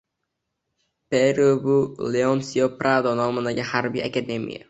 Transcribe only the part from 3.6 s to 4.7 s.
harbiy akademiya